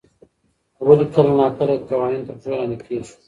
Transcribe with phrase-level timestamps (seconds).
[0.85, 3.13] ولي کله ناکله قوانين تر پښو لاندې کيږي؟